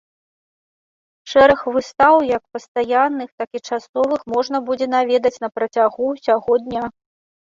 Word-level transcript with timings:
Шэраг 1.33 1.59
выстаў 1.75 2.15
як 2.37 2.43
пастаянных, 2.57 3.29
так 3.43 3.49
і 3.59 3.63
часовых 3.69 4.19
можна 4.37 4.57
будзе 4.71 4.85
наведаць 4.97 5.37
на 5.45 5.49
працягу 5.59 6.01
ўсяго 6.15 6.53
дня. 6.69 6.83